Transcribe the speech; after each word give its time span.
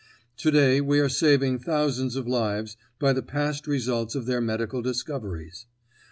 Today 0.35 0.81
we 0.81 0.99
are 0.99 1.07
saving 1.09 1.59
thousands 1.59 2.15
of 2.15 2.27
lives 2.27 2.75
by 2.97 3.13
the 3.13 3.21
past 3.21 3.67
results 3.67 4.15
of 4.15 4.25
their 4.25 4.41
medical 4.41 4.81
discoveries. 4.81 5.67